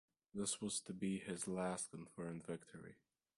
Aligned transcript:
This 0.33 0.59
was 0.59 0.79
to 0.81 0.93
be 0.93 1.19
his 1.19 1.47
last 1.47 1.91
confirmed 1.91 2.43
victory. 2.47 2.95